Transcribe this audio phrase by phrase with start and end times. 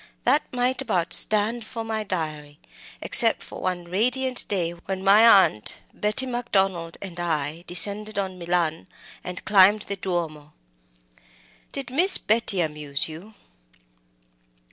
[0.23, 2.57] that might about stand for my diary,
[3.03, 8.87] except for one radiant day when my aunt, Betty Macdonald, and I descended on Milan,
[9.23, 10.53] and climbed the Duomo."
[11.71, 13.35] "Did Miss Betty amuse you?"